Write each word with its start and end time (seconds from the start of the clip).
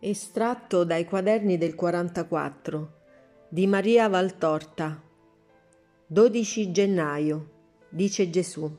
Estratto 0.00 0.84
dai 0.84 1.04
quaderni 1.04 1.58
del 1.58 1.74
44 1.74 2.92
di 3.48 3.66
Maria 3.66 4.08
Valtorta 4.08 5.02
12 6.06 6.70
gennaio 6.70 7.48
dice 7.88 8.30
Gesù 8.30 8.70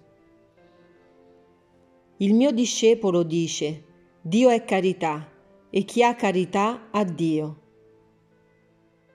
Il 2.19 2.33
mio 2.33 2.51
discepolo 2.51 3.23
dice 3.23 3.83
Dio 4.21 4.47
è 4.47 4.63
carità 4.63 5.29
e 5.69 5.83
chi 5.83 6.05
ha 6.05 6.15
carità 6.15 6.87
ha 6.89 7.03
Dio. 7.03 7.61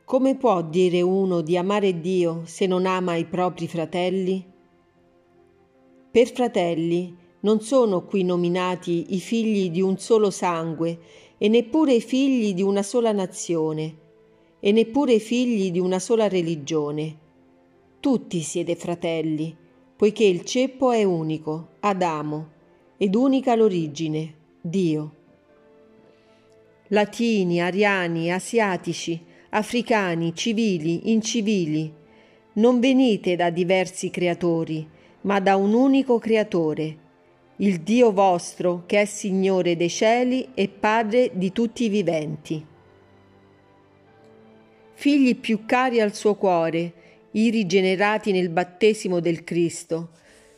Come 0.04 0.36
può 0.36 0.60
dire 0.60 1.00
uno 1.00 1.40
di 1.40 1.56
amare 1.56 2.00
Dio 2.00 2.42
se 2.44 2.66
non 2.66 2.84
ama 2.84 3.16
i 3.16 3.24
propri 3.24 3.66
fratelli? 3.66 4.44
Per 6.10 6.30
fratelli 6.32 7.16
non 7.40 7.60
sono 7.60 8.04
qui 8.04 8.24
nominati 8.24 9.14
i 9.14 9.20
figli 9.20 9.70
di 9.70 9.80
un 9.80 9.96
solo 9.98 10.30
sangue 10.30 10.98
e 11.44 11.48
neppure 11.48 11.92
i 11.92 12.00
figli 12.00 12.54
di 12.54 12.62
una 12.62 12.82
sola 12.82 13.12
nazione, 13.12 13.96
e 14.60 14.72
neppure 14.72 15.12
i 15.12 15.20
figli 15.20 15.70
di 15.70 15.78
una 15.78 15.98
sola 15.98 16.26
religione. 16.26 17.18
Tutti 18.00 18.40
siete 18.40 18.76
fratelli, 18.76 19.54
poiché 19.94 20.24
il 20.24 20.42
ceppo 20.46 20.90
è 20.90 21.02
unico, 21.02 21.72
Adamo, 21.80 22.48
ed 22.96 23.14
unica 23.14 23.54
l'origine, 23.56 24.34
Dio. 24.58 25.14
Latini, 26.88 27.60
ariani, 27.60 28.32
asiatici, 28.32 29.22
africani, 29.50 30.34
civili, 30.34 31.12
incivili, 31.12 31.92
non 32.54 32.80
venite 32.80 33.36
da 33.36 33.50
diversi 33.50 34.08
creatori, 34.08 34.88
ma 35.20 35.40
da 35.40 35.56
un 35.56 35.74
unico 35.74 36.18
creatore, 36.18 36.96
il 37.58 37.80
Dio 37.80 38.12
vostro 38.12 38.82
che 38.86 39.02
è 39.02 39.04
Signore 39.04 39.76
dei 39.76 39.88
cieli 39.88 40.48
e 40.54 40.68
Padre 40.68 41.30
di 41.34 41.52
tutti 41.52 41.84
i 41.84 41.88
viventi. 41.88 42.66
Figli 44.94 45.36
più 45.36 45.64
cari 45.64 46.00
al 46.00 46.14
suo 46.14 46.34
cuore, 46.34 46.92
i 47.32 47.50
rigenerati 47.50 48.32
nel 48.32 48.48
battesimo 48.48 49.20
del 49.20 49.44
Cristo, 49.44 50.10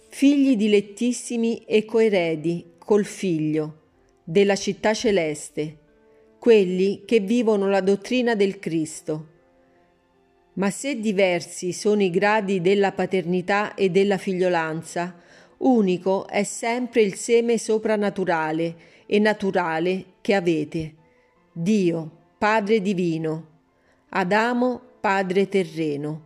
figli 0.09 0.57
dilettissimi 0.57 1.65
e 1.67 1.85
coeredi 1.85 2.73
col 2.79 3.05
Figlio, 3.05 3.81
della 4.25 4.57
città 4.57 4.95
celeste, 4.95 5.79
quelli 6.39 7.03
che 7.05 7.21
vivono 7.21 7.69
la 7.69 7.81
dottrina 7.81 8.35
del 8.35 8.59
Cristo. 8.59 9.35
Ma 10.55 10.71
se 10.71 10.99
diversi 11.01 11.73
sono 11.73 12.03
i 12.03 12.11
gradi 12.11 12.63
della 12.63 12.93
paternità 12.93 13.75
e 13.75 13.91
della 13.91 14.17
figliolanza, 14.17 15.25
unico 15.59 16.27
è 16.27 16.43
sempre 16.43 17.03
il 17.03 17.15
seme 17.15 17.59
soprannaturale 17.59 18.75
e 19.07 19.19
naturale 19.19 20.05
che 20.21 20.35
avete. 20.35 20.95
Dio, 21.53 22.11
Padre 22.39 22.81
divino, 22.83 23.47
Adamo, 24.11 24.81
Padre 25.01 25.49
terreno. 25.49 26.25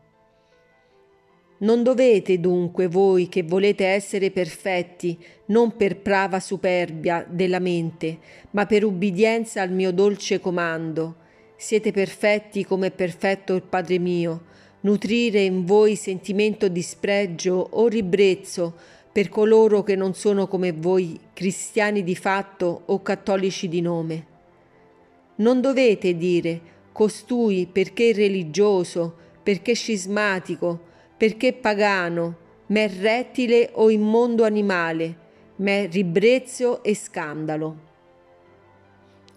Non 1.59 1.83
dovete 1.83 2.41
dunque 2.41 2.87
voi 2.87 3.29
che 3.29 3.43
volete 3.43 3.85
essere 3.85 4.31
perfetti, 4.31 5.19
non 5.47 5.77
per 5.77 5.99
prava 5.99 6.41
superbia 6.41 7.27
della 7.29 7.59
mente, 7.59 8.19
ma 8.53 8.65
per 8.65 8.85
ubbidienza 8.85 9.61
al 9.61 9.71
mio 9.71 9.93
dolce 9.93 10.41
comando. 10.41 11.17
Siete 11.57 11.93
perfetti 11.93 12.65
come 12.65 12.87
è 12.87 12.91
perfetto 12.91 13.55
il 13.55 13.63
Padre 13.63 13.99
mio, 13.99 14.45
nutrire 14.81 15.43
in 15.43 15.67
voi 15.67 15.97
sentimento 15.97 16.69
di 16.69 16.81
spregio 16.81 17.69
o 17.73 17.87
ribrezzo, 17.89 18.75
per 19.13 19.29
coloro 19.29 19.83
che 19.83 19.97
non 19.97 20.15
sono 20.15 20.47
come 20.47 20.73
voi 20.73 21.19
cristiani 21.33 22.05
di 22.05 22.15
fatto 22.15 22.83
o 22.87 23.03
cattolici 23.03 23.69
di 23.69 23.81
nome. 23.81 24.27
Non 25.37 25.61
dovete 25.61 26.17
dire 26.17 26.61
costui 26.93 27.67
perché 27.67 28.13
religioso, 28.13 29.17
perché 29.43 29.75
scismatico, 29.75 30.81
perché 31.17 31.53
pagano, 31.53 32.37
ma 32.67 32.81
è 32.81 32.89
rettile 32.89 33.71
o 33.73 33.91
immondo 33.91 34.45
animale, 34.45 35.17
ma 35.57 35.71
è 35.71 35.89
ribrezzo 35.91 36.83
e 36.85 36.95
scandalo. 36.95 37.89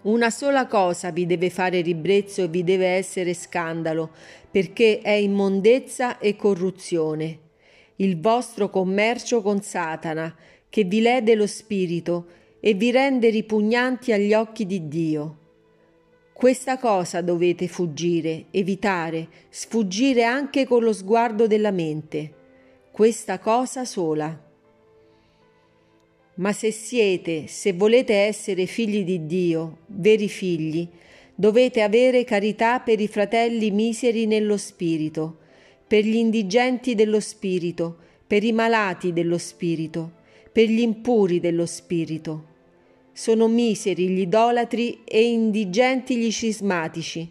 Una 0.02 0.30
sola 0.30 0.66
cosa 0.66 1.10
vi 1.10 1.26
deve 1.26 1.50
fare 1.50 1.80
ribrezzo 1.80 2.42
e 2.42 2.48
vi 2.48 2.62
deve 2.62 2.86
essere 2.86 3.34
scandalo, 3.34 4.10
perché 4.50 5.00
è 5.00 5.12
immondezza 5.12 6.18
e 6.18 6.36
corruzione 6.36 7.43
il 7.96 8.20
vostro 8.20 8.70
commercio 8.70 9.40
con 9.42 9.60
Satana, 9.60 10.34
che 10.68 10.84
vi 10.84 11.00
lede 11.00 11.34
lo 11.34 11.46
spirito 11.46 12.26
e 12.58 12.74
vi 12.74 12.90
rende 12.90 13.28
ripugnanti 13.28 14.12
agli 14.12 14.34
occhi 14.34 14.66
di 14.66 14.88
Dio. 14.88 15.38
Questa 16.32 16.78
cosa 16.78 17.20
dovete 17.20 17.68
fuggire, 17.68 18.46
evitare, 18.50 19.28
sfuggire 19.50 20.24
anche 20.24 20.66
con 20.66 20.82
lo 20.82 20.92
sguardo 20.92 21.46
della 21.46 21.70
mente. 21.70 22.32
Questa 22.90 23.38
cosa 23.38 23.84
sola. 23.84 24.42
Ma 26.36 26.52
se 26.52 26.72
siete, 26.72 27.46
se 27.46 27.72
volete 27.72 28.14
essere 28.14 28.66
figli 28.66 29.04
di 29.04 29.26
Dio, 29.26 29.78
veri 29.86 30.28
figli, 30.28 30.88
dovete 31.32 31.82
avere 31.82 32.24
carità 32.24 32.80
per 32.80 33.00
i 33.00 33.06
fratelli 33.06 33.70
miseri 33.70 34.26
nello 34.26 34.56
spirito, 34.56 35.38
per 35.94 36.04
gli 36.04 36.16
indigenti 36.16 36.96
dello 36.96 37.20
spirito, 37.20 37.96
per 38.26 38.42
i 38.42 38.50
malati 38.50 39.12
dello 39.12 39.38
spirito, 39.38 40.10
per 40.50 40.66
gli 40.66 40.80
impuri 40.80 41.38
dello 41.38 41.66
spirito. 41.66 42.46
Sono 43.12 43.46
miseri 43.46 44.08
gli 44.08 44.18
idolatri 44.18 45.02
e 45.04 45.22
indigenti 45.22 46.16
gli 46.16 46.32
scismatici, 46.32 47.30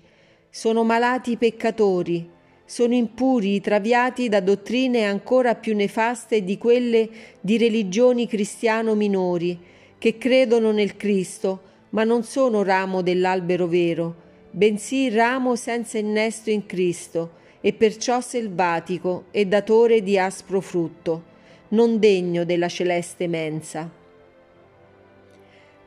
sono 0.50 0.86
malati 0.86 1.32
i 1.32 1.38
peccatori, 1.38 2.30
sono 2.64 2.94
impuri 2.94 3.56
i 3.56 3.60
traviati 3.60 4.30
da 4.30 4.40
dottrine 4.40 5.04
ancora 5.04 5.56
più 5.56 5.76
nefaste 5.76 6.42
di 6.46 6.58
quelle 6.58 7.10
di 7.42 7.58
religioni 7.58 8.28
cristiano 8.28 8.96
minori, 8.96 9.60
che 9.98 10.18
credono 10.18 10.72
nel 10.72 10.96
Cristo, 10.96 11.62
ma 11.90 12.06
non 12.06 12.24
sono 12.24 12.64
ramo 12.64 13.02
dell'albero 13.02 13.68
vero, 13.68 14.16
bensì 14.52 15.10
ramo 15.10 15.58
senza 15.58 15.98
innesto 15.98 16.50
in 16.50 16.66
Cristo, 16.66 17.42
e 17.66 17.72
perciò 17.72 18.20
selvatico 18.20 19.28
e 19.32 19.46
datore 19.46 20.04
di 20.04 20.20
aspro 20.20 20.60
frutto, 20.60 21.24
non 21.70 21.98
degno 21.98 22.44
della 22.44 22.68
celeste 22.68 23.26
mensa. 23.28 23.90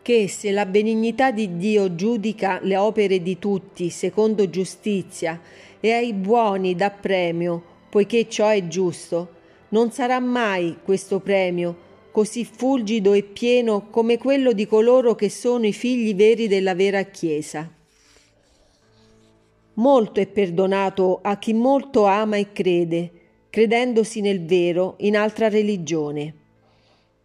Che 0.01 0.29
se 0.29 0.51
la 0.53 0.65
benignità 0.65 1.31
di 1.33 1.59
Dio 1.59 1.95
giudica 1.95 2.61
le 2.63 2.79
opere 2.79 3.21
di 3.21 3.39
tutti 3.39 3.91
secondo 3.91 4.49
giustizia 4.49 5.39
e 5.79 5.93
ai 5.93 6.15
buoni 6.15 6.75
dà 6.75 6.91
premio, 6.91 7.63
poiché 7.91 8.27
ciò 8.27 8.49
è 8.49 8.67
giusto, 8.67 9.35
non 9.69 9.91
sarà 9.91 10.19
mai 10.19 10.79
questo 10.83 11.21
premio 11.21 11.85
così 12.11 12.47
fulgido 12.47 13.13
e 13.13 13.23
pieno 13.23 13.91
come 13.91 14.17
quello 14.17 14.55
di 14.55 14.67
coloro 14.67 15.15
che 15.15 15.29
sono 15.29 15.67
i 15.67 15.75
figli 15.75 16.15
veri 16.15 16.49
della 16.49 16.75
vera 16.75 17.03
Chiesa. 17.03 17.76
Molto 19.79 20.21
è 20.21 20.27
perdonato 20.27 21.19
a 21.21 21.37
chi 21.37 21.53
molto 21.53 22.07
ama 22.07 22.37
e 22.37 22.51
crede, 22.53 23.11
credendosi 23.51 24.23
nel 24.23 24.43
vero 24.43 24.95
in 25.01 25.19
altra 25.19 25.51
religione. 25.51 26.35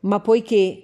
Ma 0.02 0.20
poiché 0.20 0.84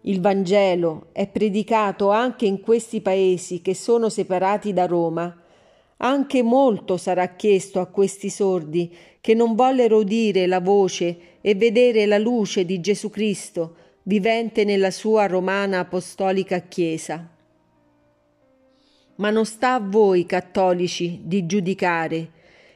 il 0.00 0.20
Vangelo 0.20 1.06
è 1.10 1.26
predicato 1.26 2.10
anche 2.10 2.46
in 2.46 2.60
questi 2.60 3.00
paesi 3.00 3.60
che 3.62 3.74
sono 3.74 4.08
separati 4.08 4.72
da 4.72 4.86
Roma, 4.86 5.36
anche 5.96 6.42
molto 6.44 6.96
sarà 6.96 7.34
chiesto 7.34 7.80
a 7.80 7.86
questi 7.86 8.30
sordi 8.30 8.94
che 9.20 9.34
non 9.34 9.56
vollero 9.56 9.96
udire 9.96 10.46
la 10.46 10.60
voce 10.60 11.18
e 11.40 11.56
vedere 11.56 12.06
la 12.06 12.18
luce 12.18 12.64
di 12.64 12.78
Gesù 12.80 13.10
Cristo, 13.10 13.74
vivente 14.04 14.62
nella 14.62 14.92
sua 14.92 15.26
romana 15.26 15.80
apostolica 15.80 16.60
Chiesa 16.60 17.32
ma 19.18 19.30
non 19.30 19.44
sta 19.44 19.74
a 19.74 19.80
voi 19.80 20.26
cattolici 20.26 21.20
di 21.22 21.46
giudicare. 21.46 22.30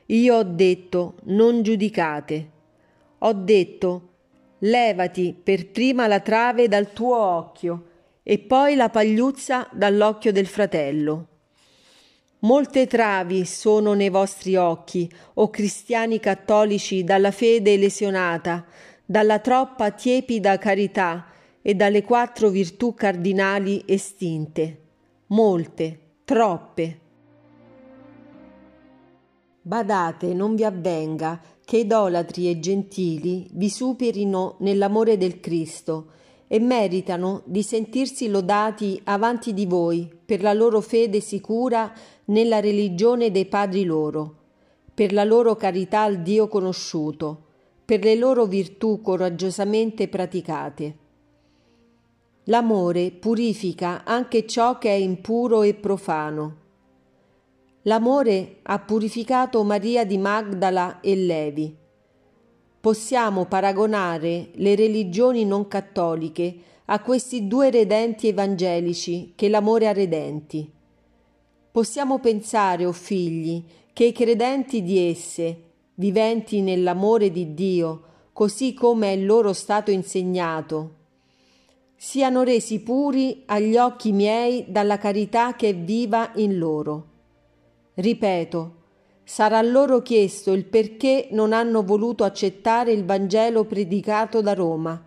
Io 0.07 0.37
ho 0.37 0.43
detto 0.43 1.15
non 1.25 1.63
giudicate. 1.63 2.51
Ho 3.19 3.33
detto 3.33 4.09
levati 4.59 5.35
per 5.41 5.69
prima 5.69 6.07
la 6.07 6.21
trave 6.21 6.69
dal 6.69 6.93
tuo 6.93 7.17
occhio 7.17 7.87
e 8.23 8.39
poi 8.39 8.75
la 8.75 8.89
pagliuzza 8.89 9.69
dall'occhio 9.73 10.33
del 10.33 10.47
fratello. 10.47 11.27
Molte 12.41 12.89
travi 12.89 13.45
sono 13.45 13.95
nei 13.95 14.09
vostri 14.09 14.57
occhi, 14.57 15.09
o 15.35 15.49
cristiani 15.49 16.19
cattolici 16.19 17.05
dalla 17.05 17.31
fede 17.31 17.77
lesionata, 17.77 18.67
dalla 19.05 19.39
troppa 19.39 19.93
tiepida 19.93 20.59
carità 20.59 21.27
e 21.63 21.75
dalle 21.75 22.03
quattro 22.03 22.49
virtù 22.49 22.95
cardinali 22.95 23.85
estinte. 23.87 24.81
Molte 25.29 25.99
troppe. 26.25 27.01
Badate, 29.61 30.35
non 30.35 30.55
vi 30.55 30.65
avvenga 30.65 31.41
che 31.65 31.79
idolatri 31.79 32.49
e 32.49 32.59
gentili 32.61 33.49
vi 33.53 33.69
superino 33.69 34.57
nell'amore 34.61 35.17
del 35.17 35.41
Cristo 35.41 36.11
e 36.47 36.61
meritano 36.61 37.43
di 37.45 37.63
sentirsi 37.63 38.29
lodati 38.29 39.01
avanti 39.05 39.53
di 39.53 39.67
voi 39.67 40.09
per 40.25 40.43
la 40.43 40.53
loro 40.53 40.81
fede 40.81 41.21
sicura 41.21 41.93
nella 42.27 42.61
religione 42.61 43.31
dei 43.31 43.47
padri 43.47 43.85
loro, 43.85 44.37
per 44.95 45.13
la 45.13 45.25
loro 45.25 45.57
carità 45.57 46.03
al 46.03 46.23
Dio 46.23 46.47
conosciuto, 46.49 47.45
per 47.85 48.05
le 48.05 48.15
loro 48.15 48.45
virtù 48.47 49.01
coraggiosamente 49.01 50.09
praticate. 50.09 51.02
L'amore 52.47 53.13
purifica 53.13 54.03
anche 54.03 54.47
ciò 54.49 54.77
che 54.79 54.89
è 54.89 54.95
impuro 54.95 55.63
e 55.63 55.75
profano. 55.75 56.57
L'amore 57.83 58.57
ha 58.63 58.81
purificato 58.81 59.63
Maria 59.63 60.05
di 60.05 60.19
Magdala 60.19 61.01
e 61.01 61.15
Levi. 61.15 61.77
Possiamo 62.81 63.45
paragonare 63.45 64.51
le 64.55 64.75
religioni 64.75 65.45
non 65.45 65.69
cattoliche 65.69 66.57
a 66.87 67.01
questi 67.01 67.47
due 67.47 67.71
redenti 67.71 68.27
evangelici 68.27 69.35
che 69.37 69.49
l'amore 69.49 69.87
ha 69.87 69.93
redenti. 69.93 70.69
Possiamo 71.71 72.19
pensare, 72.19 72.85
o 72.85 72.89
oh 72.89 72.93
figli, 72.93 73.65
che 73.93 74.07
i 74.07 74.13
credenti 74.13 74.83
di 74.83 74.99
esse, 74.99 75.63
viventi 75.95 76.61
nell'amore 76.61 77.31
di 77.31 77.55
Dio, 77.55 78.03
così 78.33 78.75
come 78.75 79.13
è 79.13 79.17
loro 79.17 79.53
stato 79.53 79.93
insegnato, 79.93 81.02
siano 82.05 82.43
resi 82.43 82.81
puri 82.81 83.45
agli 83.47 83.77
occhi 83.77 84.11
miei 84.11 84.65
dalla 84.67 84.99
carità 84.99 85.55
che 85.55 85.69
è 85.69 85.75
viva 85.77 86.33
in 86.35 86.59
loro. 86.59 87.07
Ripeto, 87.95 88.75
sarà 89.23 89.63
loro 89.63 90.03
chiesto 90.03 90.51
il 90.51 90.65
perché 90.65 91.29
non 91.31 91.53
hanno 91.53 91.85
voluto 91.85 92.25
accettare 92.25 92.91
il 92.91 93.05
Vangelo 93.05 93.63
predicato 93.67 94.41
da 94.41 94.53
Roma 94.53 95.01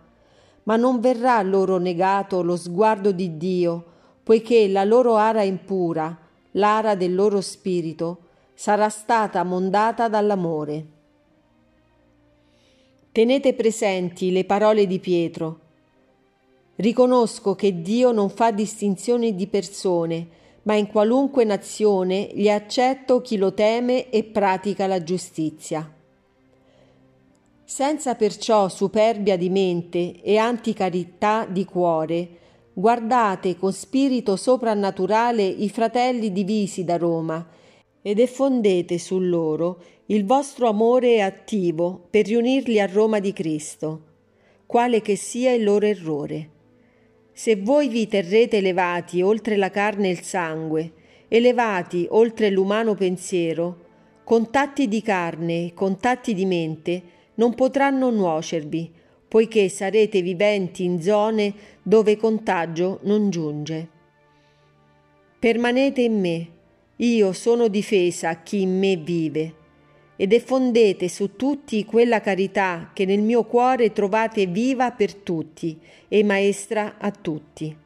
ma 0.62 0.76
non 0.76 0.98
verrà 0.98 1.40
loro 1.42 1.76
negato 1.76 2.42
lo 2.42 2.56
sguardo 2.56 3.12
di 3.12 3.36
Dio, 3.36 3.84
poiché 4.22 4.66
la 4.66 4.82
loro 4.82 5.14
ara 5.14 5.42
impura, 5.42 6.16
l'ara 6.52 6.96
del 6.96 7.14
loro 7.14 7.40
spirito, 7.40 8.18
sarà 8.54 8.88
stata 8.88 9.44
mondata 9.44 10.08
dall'amore. 10.08 10.86
Tenete 13.12 13.54
presenti 13.54 14.32
le 14.32 14.44
parole 14.44 14.88
di 14.88 14.98
Pietro. 14.98 15.65
Riconosco 16.76 17.54
che 17.54 17.82
Dio 17.82 18.12
non 18.12 18.30
fa 18.30 18.50
distinzioni 18.50 19.34
di 19.34 19.46
persone, 19.46 20.28
ma 20.62 20.74
in 20.74 20.86
qualunque 20.86 21.44
nazione 21.44 22.30
gli 22.32 22.48
accetto 22.48 23.20
chi 23.20 23.36
lo 23.36 23.52
teme 23.54 24.10
e 24.10 24.24
pratica 24.24 24.86
la 24.86 25.02
giustizia 25.02 25.90
senza 27.68 28.14
perciò 28.14 28.68
superbia 28.68 29.36
di 29.36 29.50
mente 29.50 30.22
e 30.22 30.36
anticarità 30.36 31.44
di 31.50 31.64
cuore, 31.64 32.28
guardate 32.72 33.56
con 33.56 33.72
spirito 33.72 34.36
soprannaturale 34.36 35.42
i 35.42 35.68
fratelli 35.68 36.30
divisi 36.30 36.84
da 36.84 36.96
Roma 36.96 37.44
ed 38.02 38.20
effondete 38.20 38.98
su 38.98 39.18
loro 39.18 39.82
il 40.06 40.24
vostro 40.24 40.68
amore 40.68 41.20
attivo 41.22 42.06
per 42.08 42.26
riunirli 42.26 42.78
a 42.78 42.86
Roma 42.86 43.18
di 43.18 43.32
Cristo, 43.32 44.02
quale 44.64 45.02
che 45.02 45.16
sia 45.16 45.50
il 45.50 45.64
loro 45.64 45.86
errore. 45.86 46.50
Se 47.38 47.54
voi 47.54 47.88
vi 47.88 48.08
terrete 48.08 48.56
elevati 48.56 49.20
oltre 49.20 49.56
la 49.56 49.70
carne 49.70 50.08
e 50.08 50.12
il 50.12 50.22
sangue, 50.22 50.92
elevati 51.28 52.06
oltre 52.08 52.48
l'umano 52.48 52.94
pensiero, 52.94 53.84
contatti 54.24 54.88
di 54.88 55.02
carne 55.02 55.66
e 55.66 55.74
contatti 55.74 56.32
di 56.32 56.46
mente, 56.46 57.02
non 57.34 57.54
potranno 57.54 58.08
nuocervi, 58.08 58.90
poiché 59.28 59.68
sarete 59.68 60.22
viventi 60.22 60.84
in 60.84 61.02
zone 61.02 61.52
dove 61.82 62.16
contagio 62.16 63.00
non 63.02 63.28
giunge. 63.28 63.88
Permanete 65.38 66.00
in 66.00 66.18
me, 66.18 66.48
io 66.96 67.34
sono 67.34 67.68
difesa 67.68 68.30
a 68.30 68.42
chi 68.42 68.62
in 68.62 68.78
me 68.78 68.96
vive, 68.96 69.54
ed 70.16 70.32
effondete 70.32 71.08
su 71.08 71.36
tutti 71.36 71.84
quella 71.84 72.20
carità 72.20 72.90
che 72.92 73.04
nel 73.04 73.20
mio 73.20 73.44
cuore 73.44 73.92
trovate 73.92 74.46
viva 74.46 74.90
per 74.90 75.14
tutti 75.14 75.78
e 76.08 76.24
maestra 76.24 76.96
a 76.98 77.10
tutti. 77.10 77.76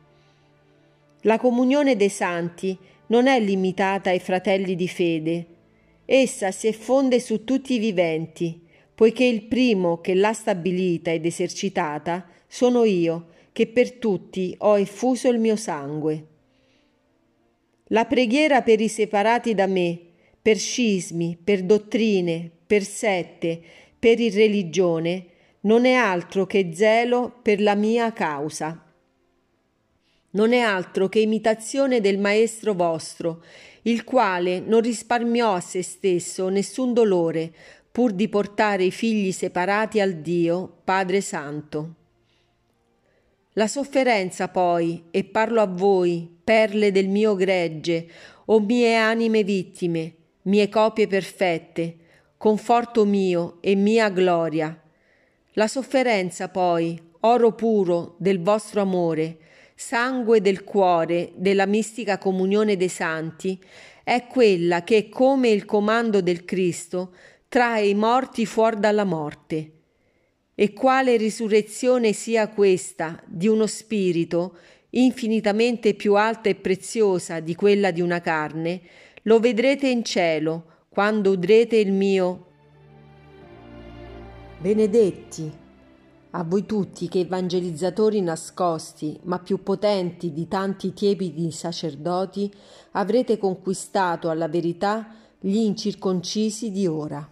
La 1.23 1.39
comunione 1.39 1.97
dei 1.97 2.09
santi 2.09 2.77
non 3.07 3.27
è 3.27 3.39
limitata 3.41 4.11
ai 4.11 4.21
fratelli 4.21 4.77
di 4.77 4.89
fede, 4.89 5.47
essa 6.05 6.51
si 6.51 6.67
effonde 6.67 7.21
su 7.21 7.45
tutti 7.45 7.75
i 7.75 7.79
viventi, 7.79 8.61
poiché 8.95 9.25
il 9.25 9.43
primo 9.43 10.01
che 10.01 10.15
l'ha 10.15 10.33
stabilita 10.33 11.13
ed 11.13 11.25
esercitata 11.25 12.27
sono 12.47 12.85
io, 12.85 13.29
che 13.53 13.67
per 13.67 13.93
tutti 13.93 14.55
ho 14.59 14.79
effuso 14.79 15.29
il 15.29 15.39
mio 15.39 15.57
sangue. 15.57 16.27
La 17.93 18.07
preghiera 18.07 18.63
per 18.63 18.81
i 18.81 18.89
separati 18.89 19.55
da 19.55 19.67
me, 19.67 20.01
per 20.51 20.59
scismi, 20.59 21.39
per 21.41 21.63
dottrine, 21.63 22.51
per 22.67 22.83
sette, 22.83 23.63
per 23.97 24.19
irreligione, 24.19 25.27
non 25.61 25.85
è 25.85 25.93
altro 25.93 26.45
che 26.45 26.71
zelo 26.75 27.39
per 27.41 27.61
la 27.61 27.77
mia 27.77 28.13
causa. 28.13 28.85
Non 30.31 30.53
è 30.53 30.59
altro 30.59 31.09
che 31.09 31.21
imitazione 31.21 32.01
del 32.01 32.19
Maestro 32.19 32.75
vostro, 32.75 33.45
il 33.83 34.03
quale 34.03 34.59
non 34.59 34.81
risparmiò 34.81 35.55
a 35.55 35.61
se 35.61 35.85
stesso 35.85 36.49
nessun 36.49 36.95
dolore, 36.95 37.55
pur 37.93 38.11
di 38.11 38.29
portare 38.29 38.83
i 38.83 38.91
figli 38.91 39.31
separati 39.31 40.01
al 40.01 40.15
Dio 40.15 40.81
Padre 40.83 41.21
Santo. 41.21 41.95
La 43.53 43.69
sofferenza 43.69 44.49
poi, 44.49 45.05
e 45.13 45.23
parlo 45.23 45.61
a 45.61 45.67
voi, 45.67 46.29
perle 46.43 46.91
del 46.91 47.07
mio 47.07 47.37
gregge, 47.37 48.09
o 48.47 48.59
mie 48.59 48.97
anime 48.97 49.45
vittime, 49.45 50.15
mie 50.43 50.69
copie 50.69 51.07
perfette, 51.07 51.97
conforto 52.37 53.05
mio 53.05 53.59
e 53.61 53.75
mia 53.75 54.09
gloria. 54.09 54.79
La 55.55 55.67
sofferenza 55.67 56.49
poi, 56.49 57.01
oro 57.21 57.53
puro 57.53 58.15
del 58.19 58.41
vostro 58.41 58.81
amore, 58.81 59.39
sangue 59.75 60.41
del 60.41 60.65
cuore 60.65 61.33
della 61.35 61.67
mistica 61.67 62.19
comunione 62.19 62.77
dei 62.77 62.89
santi, 62.89 63.59
è 64.03 64.27
quella 64.27 64.85
che, 64.85 65.09
come 65.09 65.51
il 65.51 65.65
comando 65.65 66.21
del 66.21 66.45
Cristo, 66.45 67.15
trae 67.49 67.87
i 67.87 67.95
morti 67.95 68.47
fuori 68.47 68.81
dalla 68.81 69.05
morte. 69.05 69.73
E 70.55 70.73
quale 70.73 71.17
risurrezione 71.17 72.13
sia 72.13 72.49
questa 72.49 73.23
di 73.27 73.49
uno 73.49 73.67
spirito, 73.67 74.57
infinitamente 74.91 75.95
più 75.95 76.15
alta 76.15 76.49
e 76.49 76.55
preziosa 76.55 77.41
di 77.41 77.55
quella 77.55 77.91
di 77.91 78.01
una 78.01 78.21
carne, 78.21 78.81
lo 79.23 79.41
vedrete 79.41 79.89
in 79.89 80.05
cielo 80.05 80.65
quando 80.89 81.31
udrete 81.31 81.77
il 81.77 81.93
mio. 81.93 82.47
Benedetti 84.59 85.59
a 86.33 86.45
voi 86.45 86.65
tutti 86.65 87.09
che 87.09 87.21
evangelizzatori 87.21 88.21
nascosti, 88.21 89.19
ma 89.25 89.41
più 89.41 89.63
potenti 89.63 90.33
di 90.33 90.47
tanti 90.47 90.93
tiepidi 90.93 91.51
sacerdoti, 91.51 92.53
avrete 92.93 93.37
conquistato 93.37 94.29
alla 94.31 94.47
verità 94.47 95.13
gli 95.41 95.57
incirconcisi 95.57 96.71
di 96.71 96.87
ora. 96.87 97.29